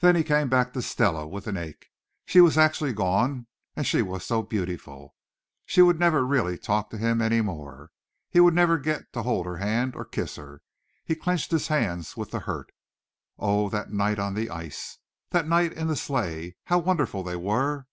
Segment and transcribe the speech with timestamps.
[0.00, 1.86] Then he came back to Stella with an ache.
[2.24, 3.46] She was actually gone,
[3.76, 5.14] and she was so beautiful.
[5.64, 7.92] She would never really talk to him any more.
[8.28, 10.62] He would never get to hold her hand or kiss her.
[11.04, 12.72] He clenched his hands with the hurt.
[13.38, 14.98] Oh, that night on the ice;
[15.30, 16.56] that night in the sleigh!
[16.64, 17.82] How wonderful they were!